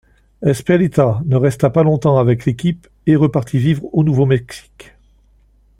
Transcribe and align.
Esperita 0.41 1.21
ne 1.25 1.35
resta 1.37 1.69
pas 1.69 1.83
longtemps 1.83 2.17
avec 2.17 2.45
l'équipe 2.47 2.87
et 3.05 3.15
repartit 3.15 3.59
vivre 3.59 3.87
au 3.93 4.03
Nouveau-Mexique. 4.03 4.95